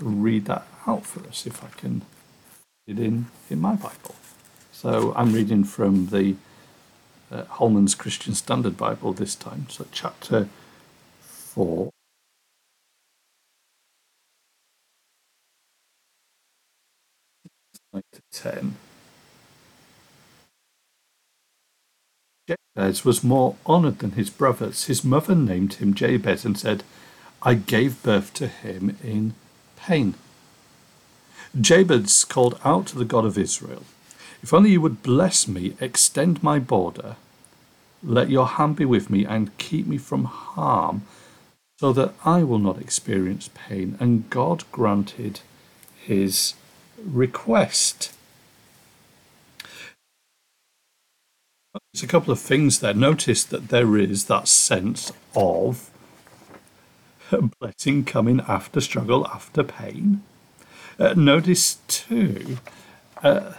read 0.00 0.46
that 0.46 0.66
out 0.90 1.06
for 1.06 1.26
us 1.28 1.46
if 1.46 1.62
I 1.64 1.68
can 1.68 2.02
it 2.86 2.98
in, 2.98 3.26
in 3.48 3.60
my 3.60 3.74
Bible. 3.74 4.16
So 4.72 5.12
I'm 5.16 5.32
reading 5.32 5.64
from 5.64 6.06
the 6.06 6.36
uh, 7.30 7.44
Holman's 7.44 7.94
Christian 7.94 8.34
Standard 8.34 8.76
Bible 8.76 9.12
this 9.12 9.34
time. 9.34 9.66
So 9.68 9.86
chapter 9.92 10.48
4. 11.20 11.90
to 18.12 18.22
10. 18.30 18.76
Jabez 22.46 23.04
was 23.04 23.24
more 23.24 23.56
honored 23.66 23.98
than 23.98 24.12
his 24.12 24.30
brothers. 24.30 24.84
His 24.84 25.04
mother 25.04 25.34
named 25.34 25.74
him 25.74 25.92
Jabez 25.92 26.44
and 26.44 26.56
said, 26.56 26.84
I 27.42 27.54
gave 27.54 28.02
birth 28.02 28.32
to 28.34 28.46
him 28.46 28.96
in 29.02 29.34
pain. 29.76 30.14
Jabez 31.58 32.24
called 32.24 32.60
out 32.64 32.86
to 32.88 32.98
the 32.98 33.04
God 33.04 33.24
of 33.24 33.38
Israel, 33.38 33.82
If 34.42 34.54
only 34.54 34.70
you 34.70 34.80
would 34.80 35.02
bless 35.02 35.48
me, 35.48 35.74
extend 35.80 36.42
my 36.42 36.58
border, 36.58 37.16
let 38.02 38.30
your 38.30 38.46
hand 38.46 38.76
be 38.76 38.84
with 38.84 39.10
me, 39.10 39.24
and 39.26 39.56
keep 39.58 39.86
me 39.86 39.98
from 39.98 40.24
harm, 40.24 41.02
so 41.78 41.92
that 41.92 42.14
I 42.24 42.42
will 42.42 42.58
not 42.58 42.80
experience 42.80 43.50
pain. 43.54 43.96
And 44.00 44.30
God 44.30 44.64
granted 44.70 45.40
his 45.98 46.54
request. 47.04 48.12
There's 51.92 52.02
a 52.02 52.06
couple 52.06 52.32
of 52.32 52.40
things 52.40 52.80
there. 52.80 52.94
Notice 52.94 53.44
that 53.44 53.68
there 53.68 53.96
is 53.96 54.26
that 54.26 54.48
sense 54.48 55.12
of 55.34 55.90
blessing 57.60 58.04
coming 58.04 58.40
after 58.46 58.80
struggle, 58.80 59.26
after 59.26 59.62
pain. 59.62 60.22
Uh, 61.00 61.14
notice 61.16 61.78
too 61.88 62.58
uh, 63.24 63.54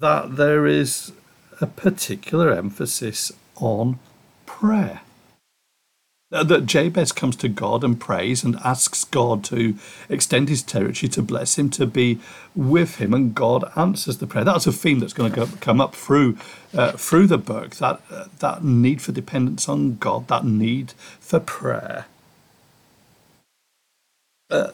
that 0.00 0.36
there 0.36 0.66
is 0.66 1.12
a 1.60 1.66
particular 1.66 2.52
emphasis 2.52 3.32
on 3.56 3.98
prayer. 4.46 5.02
Uh, 6.32 6.44
that 6.44 6.66
Jabez 6.66 7.12
comes 7.12 7.36
to 7.36 7.48
God 7.48 7.84
and 7.84 8.00
prays 8.00 8.44
and 8.44 8.56
asks 8.64 9.04
God 9.04 9.44
to 9.44 9.76
extend 10.10 10.48
his 10.48 10.62
territory, 10.62 11.08
to 11.10 11.22
bless 11.22 11.58
him, 11.58 11.70
to 11.70 11.86
be 11.86 12.20
with 12.54 12.96
him, 12.96 13.14
and 13.14 13.34
God 13.34 13.64
answers 13.76 14.18
the 14.18 14.26
prayer. 14.26 14.44
That's 14.44 14.66
a 14.66 14.72
theme 14.72 15.00
that's 15.00 15.14
going 15.14 15.32
to 15.32 15.46
come 15.58 15.80
up 15.80 15.94
through 15.94 16.36
uh, 16.74 16.92
through 16.92 17.28
the 17.28 17.38
book. 17.38 17.76
That 17.76 18.02
uh, 18.10 18.26
that 18.40 18.64
need 18.64 19.02
for 19.02 19.12
dependence 19.12 19.68
on 19.68 19.96
God, 19.98 20.28
that 20.28 20.44
need 20.44 20.92
for 21.20 21.40
prayer. 21.40 22.06
Uh, 24.50 24.70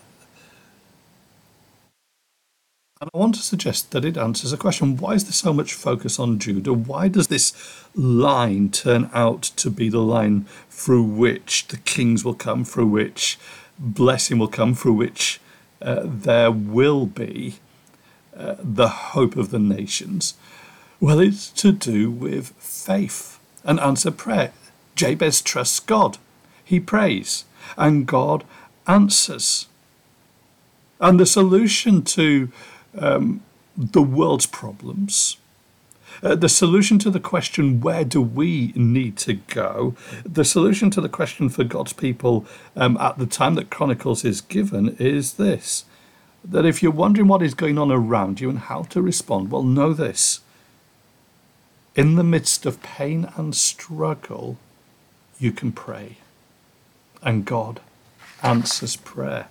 and 3.00 3.08
I 3.14 3.16
want 3.16 3.34
to 3.36 3.40
suggest 3.40 3.92
that 3.92 4.04
it 4.04 4.18
answers 4.18 4.52
a 4.52 4.58
question 4.58 4.98
why 4.98 5.14
is 5.14 5.24
there 5.24 5.32
so 5.32 5.54
much 5.54 5.72
focus 5.72 6.18
on 6.18 6.38
Judah? 6.38 6.74
Why 6.74 7.08
does 7.08 7.28
this 7.28 7.54
line 7.94 8.70
turn 8.70 9.08
out 9.14 9.42
to 9.56 9.70
be 9.70 9.88
the 9.88 10.00
line 10.00 10.44
through 10.68 11.04
which 11.04 11.68
the 11.68 11.78
kings 11.78 12.24
will 12.24 12.34
come, 12.34 12.62
through 12.64 12.88
which 12.88 13.38
blessing 13.78 14.38
will 14.38 14.48
come, 14.48 14.74
through 14.74 14.92
which 14.92 15.40
uh, 15.80 16.02
there 16.04 16.50
will 16.50 17.06
be 17.06 17.54
uh, 18.36 18.56
the 18.58 18.88
hope 18.88 19.36
of 19.36 19.50
the 19.50 19.58
nations? 19.58 20.34
Well, 21.00 21.20
it's 21.20 21.48
to 21.52 21.72
do 21.72 22.10
with 22.10 22.50
faith 22.58 23.38
and 23.64 23.80
answer 23.80 24.10
prayer. 24.10 24.52
Jabez 24.94 25.40
trusts 25.40 25.80
God, 25.80 26.18
he 26.62 26.78
prays, 26.80 27.46
and 27.78 28.06
God 28.06 28.44
answers. 28.90 29.66
And 30.98 31.18
the 31.18 31.26
solution 31.26 32.02
to 32.16 32.50
um, 32.98 33.42
the 33.76 34.02
world's 34.02 34.46
problems, 34.46 35.38
uh, 36.22 36.34
the 36.34 36.48
solution 36.48 36.98
to 36.98 37.10
the 37.10 37.20
question, 37.20 37.80
where 37.80 38.04
do 38.04 38.20
we 38.20 38.72
need 38.74 39.16
to 39.18 39.34
go? 39.34 39.94
The 40.24 40.44
solution 40.44 40.90
to 40.90 41.00
the 41.00 41.08
question 41.08 41.48
for 41.48 41.64
God's 41.64 41.94
people 41.94 42.44
um, 42.76 42.96
at 42.98 43.16
the 43.18 43.26
time 43.26 43.54
that 43.54 43.70
Chronicles 43.70 44.24
is 44.24 44.40
given 44.40 44.96
is 44.98 45.34
this 45.34 45.84
that 46.42 46.64
if 46.64 46.82
you're 46.82 46.90
wondering 46.90 47.28
what 47.28 47.42
is 47.42 47.52
going 47.52 47.76
on 47.76 47.92
around 47.92 48.40
you 48.40 48.48
and 48.48 48.60
how 48.60 48.82
to 48.84 49.02
respond, 49.02 49.50
well, 49.50 49.62
know 49.62 49.92
this. 49.92 50.40
In 51.94 52.14
the 52.14 52.24
midst 52.24 52.64
of 52.64 52.82
pain 52.82 53.28
and 53.36 53.54
struggle, 53.54 54.56
you 55.38 55.52
can 55.52 55.70
pray, 55.70 56.16
and 57.22 57.44
God 57.44 57.80
answers 58.42 58.96
prayer. 58.96 59.48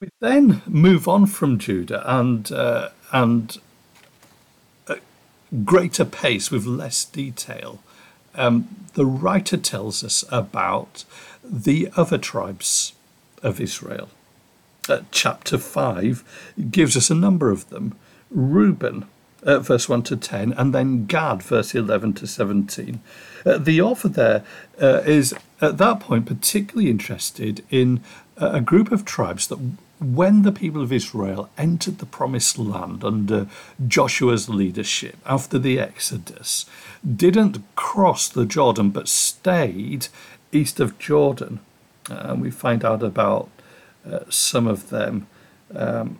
We 0.00 0.08
then 0.20 0.62
move 0.66 1.06
on 1.06 1.26
from 1.26 1.58
Judah 1.58 2.02
and 2.04 2.50
uh, 2.50 2.88
and 3.12 3.58
greater 5.64 6.04
pace 6.04 6.50
with 6.50 6.66
less 6.66 7.04
detail. 7.04 7.80
Um, 8.34 8.86
the 8.94 9.06
writer 9.06 9.56
tells 9.56 10.02
us 10.02 10.24
about 10.30 11.04
the 11.44 11.90
other 11.96 12.18
tribes 12.18 12.94
of 13.42 13.60
Israel. 13.60 14.08
Uh, 14.88 15.00
chapter 15.10 15.58
5 15.58 16.54
gives 16.70 16.96
us 16.96 17.10
a 17.10 17.14
number 17.14 17.50
of 17.50 17.68
them. 17.68 17.94
Reuben, 18.30 19.04
uh, 19.42 19.58
verse 19.58 19.88
1 19.88 20.02
to 20.04 20.16
10, 20.16 20.52
and 20.52 20.74
then 20.74 21.06
Gad, 21.06 21.42
verse 21.42 21.74
11 21.74 22.14
to 22.14 22.26
17. 22.26 23.00
Uh, 23.44 23.58
the 23.58 23.80
author 23.80 24.08
there 24.08 24.44
uh, 24.80 25.02
is 25.04 25.34
at 25.60 25.78
that 25.78 26.00
point 26.00 26.26
particularly 26.26 26.90
interested 26.90 27.64
in 27.70 28.02
a 28.36 28.60
group 28.60 28.90
of 28.90 29.04
tribes 29.04 29.46
that 29.48 29.58
when 30.02 30.42
the 30.42 30.52
people 30.52 30.82
of 30.82 30.92
Israel 30.92 31.48
entered 31.56 31.98
the 31.98 32.06
promised 32.06 32.58
land 32.58 33.04
under 33.04 33.46
Joshua's 33.86 34.48
leadership 34.48 35.16
after 35.24 35.58
the 35.58 35.78
Exodus, 35.78 36.66
didn't 37.04 37.62
cross 37.76 38.28
the 38.28 38.44
Jordan 38.44 38.90
but 38.90 39.08
stayed 39.08 40.08
east 40.50 40.80
of 40.80 40.98
Jordan. 40.98 41.60
Uh, 42.10 42.20
and 42.30 42.42
we 42.42 42.50
find 42.50 42.84
out 42.84 43.02
about 43.02 43.48
uh, 44.04 44.20
some 44.28 44.66
of 44.66 44.90
them 44.90 45.26
um, 45.74 46.18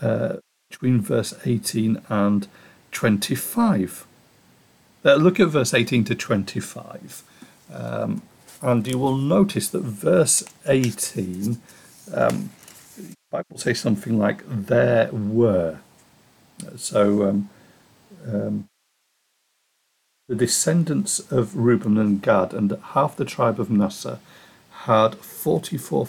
uh, 0.00 0.36
between 0.70 1.00
verse 1.00 1.34
18 1.44 2.02
and 2.08 2.48
25. 2.92 4.06
Uh, 5.04 5.14
look 5.14 5.38
at 5.38 5.48
verse 5.48 5.72
18 5.72 6.04
to 6.04 6.14
25. 6.14 7.22
Um, 7.72 8.22
and 8.62 8.86
you 8.86 8.98
will 8.98 9.16
notice 9.16 9.68
that 9.68 9.82
verse 9.82 10.42
18 10.66 11.60
um, 12.14 12.50
Bible 13.30 13.58
say 13.58 13.74
something 13.74 14.18
like 14.18 14.42
"there 14.46 15.10
were." 15.12 15.80
So 16.76 17.28
um, 17.28 17.50
um, 18.26 18.68
the 20.28 20.36
descendants 20.36 21.18
of 21.30 21.56
Reuben 21.56 21.98
and 21.98 22.22
Gad 22.22 22.54
and 22.54 22.72
half 22.94 23.16
the 23.16 23.24
tribe 23.24 23.60
of 23.60 23.68
Manasseh 23.68 24.20
had 24.84 25.16
forty-four 25.16 26.06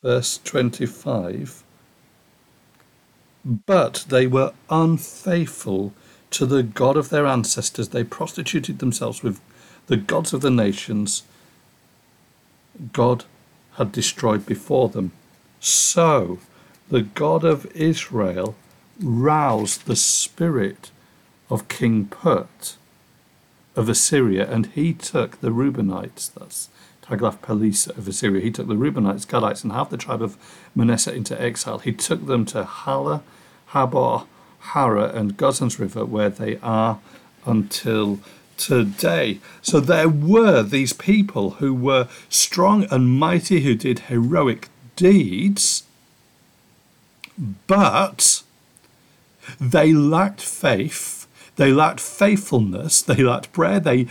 verse 0.02 0.40
25 0.44 1.64
but 3.46 4.06
they 4.10 4.28
were 4.28 4.54
unfaithful 4.70 5.94
to 6.32 6.46
the 6.46 6.64
God 6.64 6.98
of 6.98 7.10
their 7.10 7.26
ancestors. 7.26 7.90
They 7.90 8.04
prostituted 8.04 8.80
themselves 8.80 9.24
with 9.24 9.42
the 9.88 9.98
gods 9.98 10.34
of 10.34 10.42
the 10.42 10.52
nations 10.52 11.24
God 12.94 13.26
had 13.78 13.92
destroyed 13.92 14.46
before 14.46 14.90
them. 14.90 15.12
So 15.60 16.40
the 16.90 17.02
God 17.02 17.44
of 17.44 17.66
Israel 17.76 18.56
roused 19.02 19.86
the 19.86 19.96
spirit 19.96 20.92
of 21.50 21.68
King 21.68 22.06
Pul 22.06 22.48
of 23.76 23.90
Assyria, 23.90 24.50
and 24.52 24.68
he 24.68 24.94
took 24.94 25.42
the 25.42 25.50
Reubenites, 25.52 26.32
that's 26.34 26.70
Tiglath-Pileser 27.10 27.92
of 27.98 28.08
Assyria, 28.08 28.42
he 28.42 28.52
took 28.52 28.68
the 28.68 28.76
Reubenites, 28.76 29.26
Gadites, 29.26 29.64
and 29.64 29.72
half 29.72 29.90
the 29.90 29.98
tribe 29.98 30.22
of 30.22 30.38
Manasseh 30.76 31.14
into 31.14 31.40
exile. 31.42 31.80
He 31.80 31.92
took 31.92 32.26
them 32.26 32.46
to 32.46 32.64
Halah, 32.64 33.24
Habor, 33.72 34.28
Hara, 34.60 35.10
and 35.10 35.38
Gozan's 35.38 35.80
River, 35.80 36.06
where 36.06 36.30
they 36.30 36.58
are 36.58 37.00
until 37.46 38.20
today. 38.58 39.40
So 39.62 39.80
there 39.80 40.10
were 40.10 40.62
these 40.64 40.94
people 40.94 41.52
who 41.52 41.74
were 41.74 42.08
strong 42.30 42.86
and 42.92 43.10
mighty, 43.10 43.62
who 43.62 43.74
did 43.74 44.00
heroic 44.00 44.70
deeds, 44.96 45.84
but 47.68 48.44
they 49.60 49.94
lacked 49.94 50.42
faith, 50.42 51.26
they 51.56 51.72
lacked 51.72 52.02
faithfulness, 52.02 53.02
they 53.02 53.24
lacked 53.24 53.52
prayer, 53.54 53.80
they 53.80 54.08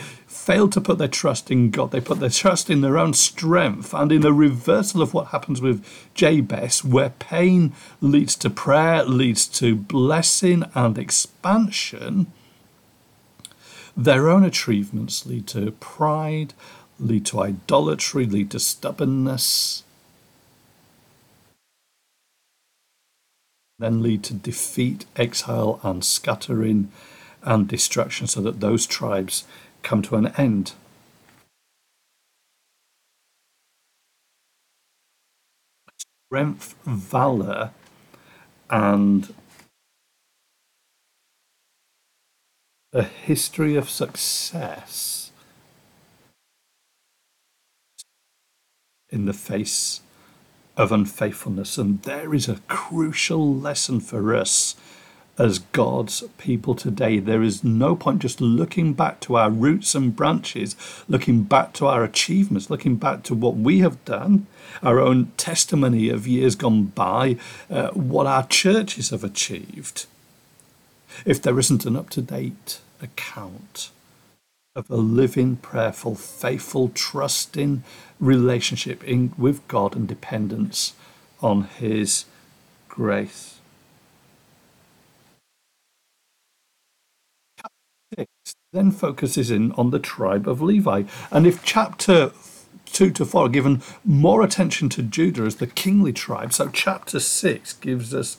failed 0.49 0.73
to 0.73 0.81
put 0.81 0.97
their 0.97 1.07
trust 1.07 1.50
in 1.50 1.69
God. 1.69 1.90
They 1.90 2.00
put 2.00 2.21
their 2.21 2.31
trust 2.31 2.71
in 2.71 2.81
their 2.81 2.97
own 2.97 3.12
strength 3.12 3.93
and 3.93 4.11
in 4.11 4.23
the 4.23 4.33
reversal 4.33 5.02
of 5.02 5.12
what 5.12 5.26
happens 5.26 5.61
with 5.61 5.85
Jabez, 6.14 6.83
where 6.83 7.11
pain 7.11 7.75
leads 8.00 8.35
to 8.37 8.49
prayer, 8.49 9.05
leads 9.05 9.47
to 9.61 9.76
blessing 9.76 10.64
and 10.75 10.97
expansion. 10.97 12.32
Their 13.95 14.30
own 14.30 14.43
achievements 14.43 15.26
lead 15.26 15.47
to 15.49 15.73
pride, 15.73 16.54
lead 16.99 17.26
to 17.26 17.41
idolatry, 17.41 18.25
lead 18.25 18.50
to 18.52 18.58
stubbornness, 18.58 19.82
then 23.78 24.02
lead 24.02 24.23
to 24.23 24.32
defeat, 24.32 25.04
exile, 25.15 25.78
and 25.82 26.02
scattering 26.02 26.91
and 27.43 27.69
destruction, 27.69 28.26
so 28.26 28.41
that 28.41 28.61
those 28.61 28.87
tribes 28.87 29.45
come 29.89 30.03
to 30.03 30.17
an 30.17 30.27
end. 30.37 30.73
Strength, 36.27 36.75
valor, 36.85 37.71
and 38.69 39.33
a 42.93 43.03
history 43.03 43.77
of 43.77 43.89
success 43.89 45.31
in 49.09 49.25
the 49.25 49.33
face 49.33 50.03
of 50.77 50.93
unfaithfulness. 50.93 51.79
And 51.79 52.03
there 52.03 52.35
is 52.35 52.47
a 52.47 52.61
crucial 52.69 53.55
lesson 53.55 54.01
for 54.01 54.37
us 54.37 54.77
as 55.39 55.61
God's 55.61 56.25
people 56.37 56.75
today. 56.75 57.19
There 57.19 57.43
is 57.43 57.63
no 57.63 57.95
point 57.95 58.23
just 58.23 58.41
looking 58.41 58.93
back 58.93 59.21
to 59.21 59.37
our 59.37 59.51
roots 59.51 59.95
and 59.95 60.15
branches, 60.15 60.75
looking 61.09 61.45
back 61.45 61.73
to 61.75 61.87
our 61.87 62.03
achievements, 62.05 62.71
looking 62.71 62.97
back 62.97 63.23
to 63.25 63.35
what 63.35 63.57
we 63.57 63.79
have 63.81 64.05
done, 64.05 64.47
our 64.83 64.99
own 64.99 65.33
testimony 65.37 66.09
of 66.09 66.27
years 66.27 66.57
gone 66.57 66.85
by, 66.87 67.37
uh, 67.71 67.91
what 67.91 68.27
our 68.27 68.47
churches 68.47 69.11
have 69.11 69.25
achieved, 69.25 70.07
if 71.25 71.41
there 71.41 71.59
isn't 71.59 71.87
an 71.87 71.97
up 71.97 72.11
to 72.11 72.21
date 72.21 72.81
account 73.01 73.91
of 74.75 74.91
a 74.91 74.97
living, 74.97 75.57
prayerful, 75.57 76.15
faithful, 76.15 76.89
trusting 76.91 77.83
relationship 78.21 79.03
in, 79.05 79.33
with 79.37 79.67
God 79.69 79.97
and 79.97 80.07
dependence 80.07 80.95
on 81.41 81.65
His 81.65 82.27
grace. 82.89 83.57
Then 88.73 88.91
focuses 88.91 89.50
in 89.50 89.73
on 89.73 89.89
the 89.93 89.99
tribe 89.99 90.47
of 90.47 90.61
Levi. 90.61 91.04
And 91.31 91.47
if 91.47 91.65
chapter 91.65 92.33
2 92.93 93.11
to 93.13 93.25
4 93.25 93.47
are 93.47 93.49
given 93.49 93.81
more 94.04 94.43
attention 94.43 94.91
to 94.91 95.02
Judah 95.02 95.45
as 95.45 95.57
the 95.57 95.67
kingly 95.67 96.13
tribe, 96.13 96.52
so 96.52 96.69
chapter 96.69 97.19
6 97.19 97.73
gives 97.75 98.13
us 98.13 98.37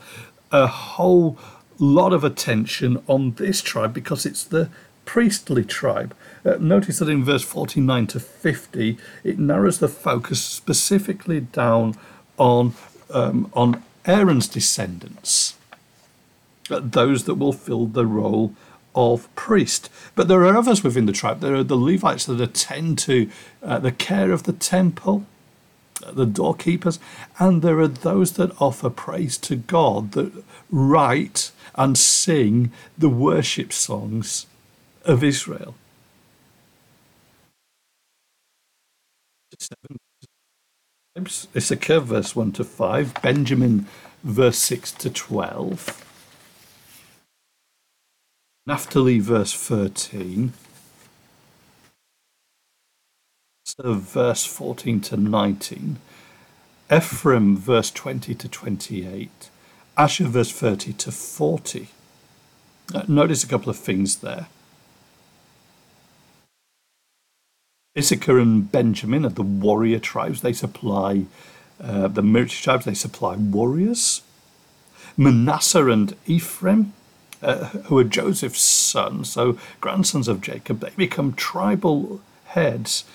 a 0.52 0.68
whole 0.68 1.36
lot 1.80 2.14
of 2.14 2.24
attention 2.24 3.02
on 3.08 3.32
this 3.34 3.64
tribe 3.64 3.92
because 3.92 4.24
it's 4.24 4.44
the 4.44 4.70
priestly 5.04 5.64
tribe. 5.64 6.16
Uh, 6.46 6.58
notice 6.60 7.00
that 7.00 7.10
in 7.10 7.24
verse 7.24 7.44
49 7.44 8.06
to 8.06 8.20
50, 8.20 9.00
it 9.24 9.40
narrows 9.40 9.80
the 9.80 9.88
focus 9.88 10.46
specifically 10.46 11.40
down 11.40 11.96
on, 12.38 12.76
um, 13.10 13.50
on 13.56 13.82
Aaron's 14.06 14.48
descendants, 14.48 15.56
uh, 16.70 16.80
those 16.84 17.24
that 17.24 17.36
will 17.36 17.52
fill 17.52 17.88
the 17.88 18.06
role 18.06 18.54
of 18.96 19.34
priest. 19.36 19.90
But 20.16 20.28
there 20.28 20.44
are 20.44 20.58
others 20.58 20.84
within 20.84 21.06
the 21.06 21.12
tribe. 21.14 21.40
There 21.40 21.56
are 21.56 21.64
the 21.64 21.76
Levites 21.76 22.26
that 22.26 22.42
attend 22.42 22.98
to 23.00 23.30
uh, 23.64 23.80
the 23.80 23.92
care 23.92 24.32
of 24.32 24.44
the 24.44 24.54
temple, 24.54 25.26
uh, 26.06 26.12
the 26.12 26.26
doorkeepers, 26.26 27.00
and 27.40 27.62
there 27.62 27.80
are 27.80 27.88
those 27.88 28.34
that 28.34 28.60
offer 28.62 28.90
praise 28.90 29.38
to 29.40 29.56
God, 29.56 30.14
that 30.14 30.44
write 30.70 31.52
and 31.76 31.98
sing 31.98 32.72
the 32.98 33.10
worship 33.10 33.72
songs 33.72 34.48
of 35.06 35.24
Israel. 35.24 35.76
It's 41.16 41.48
Issachar, 41.56 42.00
verse 42.00 42.36
1 42.36 42.54
to 42.54 42.64
5, 42.64 43.22
Benjamin, 43.22 43.88
verse 44.24 44.58
6 44.60 44.92
to 44.94 45.10
12. 45.10 46.09
Naphtali, 48.70 49.18
verse 49.18 49.52
13. 49.52 50.54
So, 53.66 53.94
verse 53.96 54.46
14 54.46 55.02
to 55.02 55.18
19. 55.18 55.98
Ephraim, 56.96 57.58
verse 57.58 57.90
20 57.90 58.36
to 58.36 58.48
28. 58.48 59.50
Asher, 59.98 60.26
verse 60.26 60.52
30 60.52 60.94
to 60.94 61.12
40. 61.12 61.88
Uh, 62.94 63.02
notice 63.08 63.44
a 63.44 63.48
couple 63.48 63.72
of 63.72 63.78
things 63.80 64.18
there. 64.18 64.46
Issachar 67.98 68.38
and 68.38 68.72
Benjamin 68.72 69.26
are 69.26 69.30
the 69.30 69.42
warrior 69.42 69.98
tribes. 69.98 70.44
They 70.44 70.54
supply 70.54 71.26
uh, 71.82 72.08
the 72.08 72.22
military 72.22 72.62
tribes. 72.62 72.86
They 72.86 72.94
supply 72.94 73.36
warriors. 73.36 74.22
Manasseh 75.18 75.88
and 75.88 76.16
Ephraim 76.28 76.94
uh, 77.42 77.66
who 77.66 77.98
are 77.98 78.04
Joseph's 78.04 78.62
sons, 78.62 79.32
so 79.32 79.58
grandsons 79.82 80.28
of 80.28 80.42
Jacob, 80.42 80.80
they 80.80 80.92
become 80.96 81.34
tribal 81.34 82.22
heads 82.46 83.06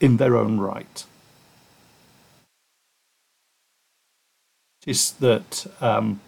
in 0.00 0.16
their 0.16 0.36
own 0.36 0.58
right. 0.58 1.04
Is 4.86 5.12
that 5.12 5.66
um, 5.80 6.20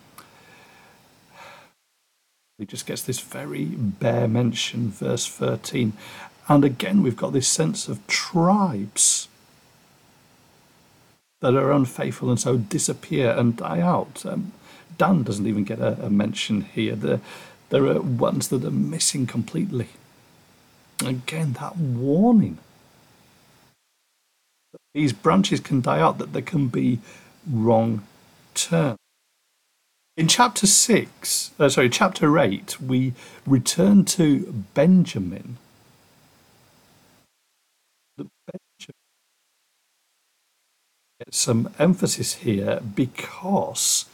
he 2.59 2.65
just 2.65 2.87
gets 2.87 3.03
this 3.03 3.21
very 3.21 3.67
bare 3.67 4.29
mention, 4.29 4.91
verse 4.91 5.27
13. 5.27 5.93
And 6.49 6.65
again, 6.65 7.03
we've 7.03 7.17
got 7.17 7.35
this 7.35 7.49
sense 7.49 7.87
of 7.87 8.07
tribes 8.07 9.29
that 11.41 11.55
are 11.55 11.71
unfaithful 11.71 12.31
and 12.31 12.41
so 12.41 12.57
disappear 12.57 13.31
and 13.31 13.57
die 13.57 13.81
out. 13.81 14.25
Um, 14.25 14.53
Dan 14.99 15.23
doesn't 15.23 15.47
even 15.47 15.65
get 15.65 15.79
a, 15.79 16.07
a 16.07 16.11
mention 16.11 16.63
here. 16.63 16.95
There, 16.95 17.21
there 17.71 17.87
are 17.87 18.01
ones 18.01 18.49
that 18.49 18.65
are 18.65 18.71
missing 18.71 19.27
completely. 19.27 19.89
Again, 21.05 21.55
that 21.55 21.77
warning. 21.77 22.59
These 24.95 25.13
branches 25.13 25.61
can 25.61 25.83
die 25.83 26.01
out, 26.01 26.19
that 26.19 26.33
there 26.33 26.43
can 26.43 26.69
be 26.69 27.01
wrong 27.51 28.03
turn. 28.55 28.97
In 30.17 30.29
chapter 30.29 30.67
6, 30.67 31.51
uh, 31.59 31.69
sorry, 31.69 31.91
chapter 31.91 32.39
8, 32.39 32.81
we 32.81 33.13
return 33.47 34.07
to 34.07 34.65
Benjamin. 34.73 35.59
Benjamin 38.17 38.97
some 41.31 41.71
emphasis 41.79 42.35
here 42.35 42.81
because 42.95 44.07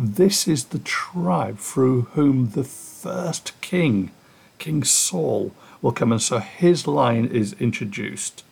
this 0.00 0.46
is 0.46 0.66
the 0.66 0.78
tribe 0.78 1.58
through 1.58 2.02
whom 2.12 2.50
the 2.50 2.62
first 2.62 3.60
king, 3.60 4.12
King 4.58 4.84
Saul, 4.84 5.52
will 5.82 5.90
come. 5.90 6.12
And 6.12 6.22
so 6.22 6.38
his 6.38 6.86
line 6.86 7.26
is 7.26 7.54
introduced. 7.54 8.44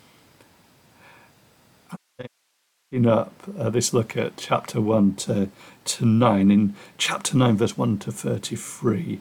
Picking 2.91 3.07
up 3.07 3.33
uh, 3.57 3.71
this 3.71 3.93
look 3.93 4.17
at 4.17 4.37
chapter 4.37 4.81
1 4.81 5.15
to, 5.15 5.49
to 5.85 6.05
9. 6.05 6.51
In 6.51 6.75
chapter 6.99 7.37
9, 7.37 7.57
verse 7.57 7.79
1 7.79 7.99
to 7.99 8.11
33, 8.11 9.21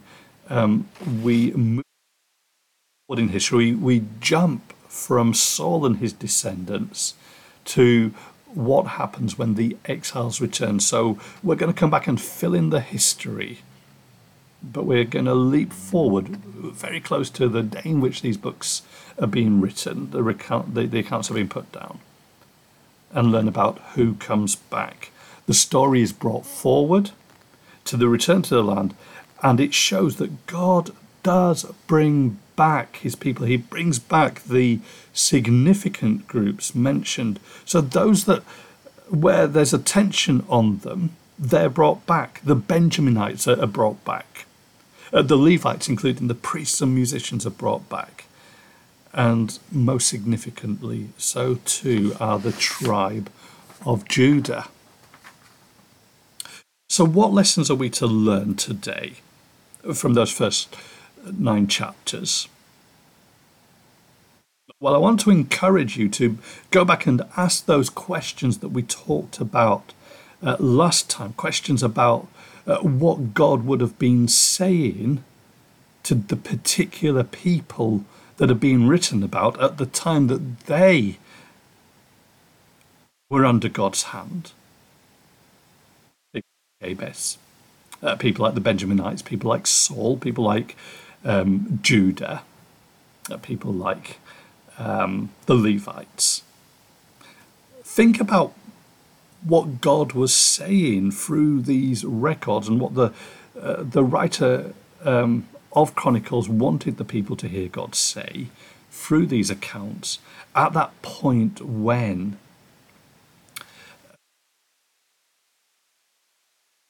um, 0.49 0.89
we 1.21 1.51
move 1.51 1.83
forward 3.07 3.21
in 3.21 3.29
history. 3.29 3.75
We 3.75 4.03
jump 4.19 4.73
from 4.87 5.35
Saul 5.35 5.85
and 5.85 5.97
his 5.97 6.13
descendants 6.13 7.13
to 7.65 8.13
what 8.55 8.87
happens 8.87 9.37
when 9.37 9.55
the 9.55 9.77
exiles 9.85 10.41
return. 10.41 10.79
So 10.79 11.19
we're 11.43 11.55
going 11.55 11.73
to 11.73 11.79
come 11.79 11.89
back 11.91 12.07
and 12.07 12.19
fill 12.19 12.55
in 12.55 12.69
the 12.69 12.79
history, 12.79 13.59
but 14.63 14.85
we're 14.85 15.03
going 15.03 15.25
to 15.25 15.35
leap 15.35 15.73
forward 15.73 16.27
very 16.27 16.99
close 16.99 17.29
to 17.31 17.47
the 17.47 17.63
day 17.63 17.81
in 17.83 18.01
which 18.01 18.21
these 18.21 18.37
books 18.37 18.81
are 19.19 19.27
being 19.27 19.61
written, 19.61 20.11
the, 20.11 20.23
recount, 20.23 20.73
the, 20.73 20.85
the 20.87 20.99
accounts 20.99 21.29
are 21.29 21.35
being 21.35 21.49
put 21.49 21.71
down, 21.71 21.99
and 23.11 23.31
learn 23.31 23.47
about 23.47 23.79
who 23.95 24.15
comes 24.15 24.55
back. 24.55 25.11
The 25.45 25.53
story 25.53 26.01
is 26.01 26.13
brought 26.13 26.45
forward 26.45 27.11
to 27.85 27.97
the 27.97 28.07
return 28.07 28.41
to 28.43 28.55
the 28.55 28.63
land, 28.63 28.95
and 29.43 29.59
it 29.59 29.73
shows 29.73 30.15
that 30.15 30.47
God 30.47 30.91
does 31.25 31.63
bring 31.87 32.37
back 32.55 32.97
his 32.97 33.15
people. 33.15 33.47
He 33.47 33.57
brings 33.57 33.97
back 33.97 34.43
the 34.43 34.79
significant 35.11 36.27
groups 36.27 36.75
mentioned. 36.75 37.39
So 37.65 37.81
those 37.81 38.25
that 38.25 38.43
where 39.09 39.47
there's 39.47 39.73
a 39.73 39.79
tension 39.79 40.45
on 40.47 40.77
them, 40.79 41.15
they're 41.39 41.69
brought 41.69 42.05
back. 42.05 42.41
The 42.43 42.55
Benjaminites 42.55 43.47
are, 43.47 43.65
brought 43.65 44.05
back. 44.05 44.45
Uh, 45.11 45.23
the 45.23 45.35
Levites, 45.35 45.89
including 45.89 46.27
the 46.27 46.35
priests 46.35 46.79
and 46.79 46.93
musicians, 46.93 47.43
are 47.43 47.51
brought 47.51 47.89
back. 47.89 48.25
And 49.11 49.57
most 49.71 50.07
significantly, 50.07 51.09
so 51.17 51.55
too 51.65 52.15
are 52.19 52.37
the 52.37 52.51
tribe 52.51 53.31
of 53.83 54.07
Judah. 54.07 54.67
So, 56.87 57.03
what 57.03 57.33
lessons 57.33 57.71
are 57.71 57.75
we 57.75 57.89
to 57.91 58.05
learn 58.05 58.55
today 58.55 59.13
from 59.93 60.13
those 60.13 60.31
first 60.31 60.75
nine 61.31 61.67
chapters? 61.67 62.47
Well, 64.79 64.95
I 64.95 64.97
want 64.97 65.19
to 65.21 65.31
encourage 65.31 65.97
you 65.97 66.09
to 66.09 66.37
go 66.71 66.83
back 66.83 67.05
and 67.05 67.21
ask 67.37 67.65
those 67.65 67.89
questions 67.89 68.59
that 68.59 68.69
we 68.69 68.83
talked 68.83 69.39
about 69.39 69.93
uh, 70.43 70.57
last 70.59 71.09
time 71.09 71.33
questions 71.33 71.81
about 71.81 72.27
uh, 72.67 72.77
what 72.79 73.33
God 73.33 73.65
would 73.65 73.81
have 73.81 73.97
been 73.97 74.27
saying 74.27 75.23
to 76.03 76.15
the 76.15 76.35
particular 76.35 77.23
people 77.23 78.03
that 78.37 78.51
are 78.51 78.55
being 78.55 78.87
written 78.87 79.23
about 79.23 79.59
at 79.61 79.77
the 79.77 79.85
time 79.85 80.27
that 80.27 80.59
they 80.61 81.17
were 83.29 83.45
under 83.45 83.69
God's 83.69 84.03
hand. 84.03 84.51
Jabez, 86.83 87.37
uh, 88.03 88.15
people 88.17 88.43
like 88.43 88.53
the 88.53 88.61
Benjaminites, 88.61 89.23
people 89.23 89.49
like 89.49 89.65
Saul, 89.65 90.17
people 90.17 90.43
like 90.43 90.75
um, 91.25 91.79
Judah, 91.83 92.43
people 93.43 93.73
like 93.73 94.19
um, 94.79 95.31
the 95.47 95.55
Levites. 95.55 96.43
Think 97.83 98.21
about 98.21 98.53
what 99.45 99.81
God 99.81 100.13
was 100.13 100.33
saying 100.35 101.11
through 101.11 101.63
these 101.63 102.05
records 102.05 102.67
and 102.69 102.79
what 102.81 102.95
the 102.95 103.13
uh, 103.61 103.83
the 103.83 104.03
writer 104.03 104.73
um, 105.03 105.47
of 105.73 105.95
Chronicles 105.95 106.49
wanted 106.49 106.97
the 106.97 107.05
people 107.05 107.35
to 107.37 107.47
hear 107.47 107.69
God 107.69 107.95
say 107.95 108.47
through 108.91 109.27
these 109.27 109.49
accounts 109.51 110.19
at 110.55 110.73
that 110.73 111.01
point 111.03 111.61
when 111.61 112.37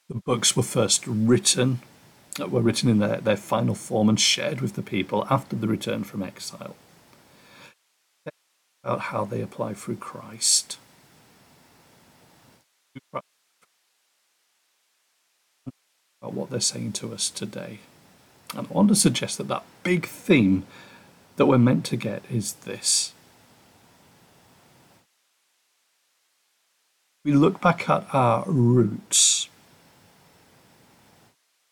the 0.09 0.15
books 0.25 0.55
were 0.57 0.63
first 0.63 1.05
written, 1.07 1.81
were 2.39 2.61
written 2.61 2.89
in 2.89 2.99
their, 2.99 3.17
their 3.21 3.37
final 3.37 3.75
form 3.75 4.09
and 4.09 4.19
shared 4.19 4.61
with 4.61 4.73
the 4.73 4.81
people 4.81 5.25
after 5.29 5.55
the 5.55 5.67
return 5.67 6.03
from 6.03 6.23
exile 6.23 6.75
about 8.85 8.99
how 8.99 9.25
they 9.25 9.41
apply 9.41 9.73
through 9.73 9.95
Christ. 9.95 10.77
About 16.21 16.33
what 16.33 16.51
they're 16.51 16.59
saying 16.59 16.93
to 16.93 17.11
us 17.11 17.31
today. 17.31 17.79
And 18.55 18.67
I 18.67 18.71
want 18.71 18.89
to 18.89 18.95
suggest 18.95 19.39
that 19.39 19.47
that 19.47 19.63
big 19.81 20.05
theme 20.05 20.65
that 21.37 21.47
we're 21.47 21.57
meant 21.57 21.83
to 21.87 21.97
get 21.97 22.23
is 22.29 22.53
this. 22.53 23.13
We 27.25 27.33
look 27.33 27.59
back 27.59 27.89
at 27.89 28.05
our 28.13 28.43
roots, 28.45 29.49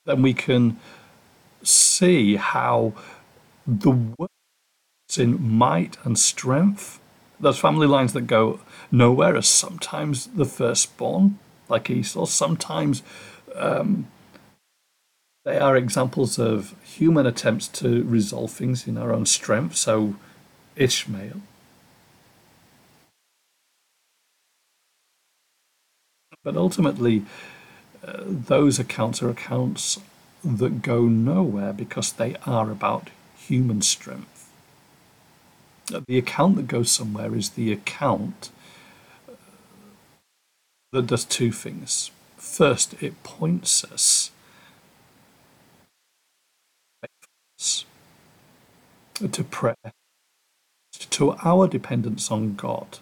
then 0.05 0.21
we 0.21 0.33
can 0.33 0.79
see 1.63 2.35
how 2.37 2.93
the 3.67 3.91
words 3.91 4.31
in 5.17 5.41
might 5.51 5.97
and 6.05 6.19
strength 6.19 6.99
those 7.39 7.59
family 7.59 7.87
lines 7.87 8.13
that 8.13 8.21
go 8.27 8.59
nowhere 8.91 9.35
are 9.35 9.41
sometimes 9.43 10.27
the 10.27 10.45
firstborn, 10.45 11.39
like 11.69 11.89
Esau. 11.89 12.25
Sometimes 12.25 13.03
um, 13.55 14.07
they 15.45 15.59
are 15.59 15.77
examples 15.77 16.39
of 16.39 16.75
human 16.83 17.25
attempts 17.27 17.67
to 17.69 18.03
resolve 18.03 18.51
things 18.51 18.87
in 18.87 18.97
our 18.97 19.13
own 19.13 19.25
strength. 19.25 19.75
So, 19.75 20.15
Ishmael. 20.75 21.41
But 26.43 26.57
ultimately, 26.57 27.25
those 28.07 28.79
accounts 28.79 29.23
are 29.23 29.29
accounts 29.29 29.99
that 30.43 30.81
go 30.83 31.03
nowhere 31.03 31.73
because 31.73 32.13
they 32.13 32.35
are 32.45 32.71
about 32.71 33.09
human 33.35 33.81
strength. 33.81 34.49
The 36.07 36.17
account 36.17 36.57
that 36.57 36.67
goes 36.67 36.91
somewhere 36.91 37.35
is 37.35 37.51
the 37.51 37.71
account 37.73 38.51
that 40.93 41.07
does 41.07 41.25
two 41.25 41.51
things. 41.51 42.11
First, 42.37 42.95
it 43.01 43.21
points 43.23 43.83
us 43.85 44.31
to 49.19 49.43
prayer, 49.45 49.75
to 51.11 51.35
our 51.43 51.67
dependence 51.67 52.31
on 52.31 52.55
God. 52.55 52.99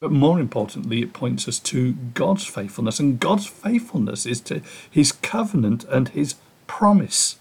But 0.00 0.10
more 0.10 0.40
importantly, 0.40 1.00
it 1.00 1.12
points 1.12 1.46
us 1.46 1.58
to 1.60 1.92
God's 2.14 2.44
faithfulness, 2.44 2.98
and 2.98 3.20
God's 3.20 3.46
faithfulness 3.46 4.26
is 4.26 4.40
to 4.42 4.60
his 4.90 5.12
covenant 5.12 5.84
and 5.84 6.08
his 6.08 6.34
promise. 6.66 7.38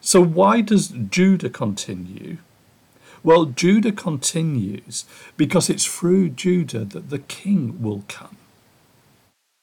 So, 0.00 0.22
why 0.22 0.62
does 0.62 0.88
Judah 0.88 1.50
continue? 1.50 2.38
Well, 3.22 3.44
Judah 3.44 3.92
continues 3.92 5.04
because 5.36 5.68
it's 5.68 5.84
through 5.84 6.30
Judah 6.30 6.86
that 6.86 7.10
the 7.10 7.18
king 7.18 7.82
will 7.82 8.04
come, 8.08 8.38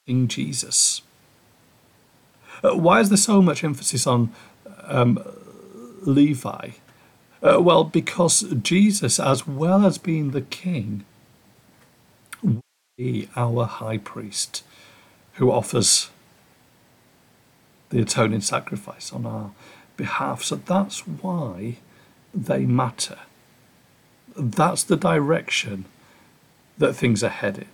King 0.06 0.28
Jesus. 0.28 1.02
Uh, 2.62 2.76
why 2.76 3.00
is 3.00 3.08
there 3.08 3.16
so 3.16 3.42
much 3.42 3.64
emphasis 3.64 4.06
on 4.06 4.32
um, 4.84 5.18
Levi? 6.02 6.70
Uh, 7.42 7.60
well, 7.60 7.82
because 7.84 8.42
Jesus, 8.62 9.18
as 9.18 9.46
well 9.46 9.84
as 9.84 9.98
being 9.98 10.30
the 10.30 10.42
king, 10.42 11.04
be 12.98 13.28
our 13.36 13.64
high 13.64 13.96
priest 13.96 14.64
who 15.34 15.52
offers 15.52 16.10
the 17.90 18.00
atoning 18.00 18.40
sacrifice 18.40 19.12
on 19.12 19.24
our 19.24 19.52
behalf. 19.96 20.42
So 20.42 20.56
that's 20.56 21.06
why 21.06 21.76
they 22.34 22.66
matter. 22.66 23.20
That's 24.36 24.82
the 24.82 24.96
direction 24.96 25.84
that 26.76 26.94
things 26.94 27.22
are 27.22 27.28
headed. 27.28 27.68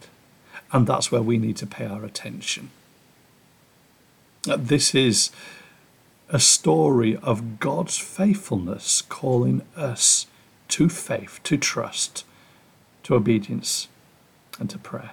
And 0.73 0.87
that's 0.87 1.11
where 1.11 1.23
we 1.23 1.39
need 1.39 1.57
to 1.57 1.67
pay 1.67 1.87
our 1.87 2.05
attention. 2.05 2.69
This 4.43 4.95
is 4.95 5.31
a 6.29 6.39
story 6.39 7.17
of 7.17 7.61
God's 7.61 7.97
faithfulness 7.97 9.01
calling 9.01 9.63
us 9.75 10.27
to 10.69 10.91
faith, 10.91 11.41
to 11.45 11.57
trust, 11.57 12.25
to 13.05 13.15
obedience, 13.15 13.89
and 14.59 14.71
to 14.71 14.79
prayer. 14.79 15.13